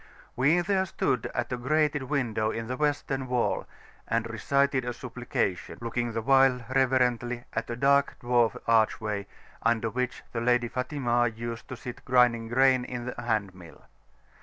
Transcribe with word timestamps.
We 0.35 0.59
there 0.61 0.87
stood 0.87 1.29
at 1.35 1.51
a 1.53 1.57
grated 1.57 2.01
window 2.01 2.49
in 2.49 2.65
the 2.65 2.75
Western 2.75 3.27
wall, 3.27 3.67
and 4.07 4.27
recited 4.27 4.83
a 4.83 4.93
Supplication, 4.93 5.77
looking 5.79 6.13
the 6.13 6.23
while 6.23 6.65
reverently 6.73 7.43
at 7.53 7.69
a 7.69 7.75
dark 7.75 8.17
dwarf 8.19 8.57
archway 8.67 9.27
under 9.61 9.91
which 9.91 10.23
the 10.31 10.41
Lady 10.41 10.69
Fatimah 10.69 11.27
used 11.37 11.67
to 11.67 11.77
sit 11.77 12.03
grinding 12.03 12.47
grain 12.47 12.83
in 12.83 13.13
a 13.15 13.21
hand 13.21 13.53
mill. 13.53 13.83